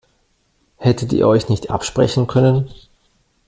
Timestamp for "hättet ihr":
0.77-1.27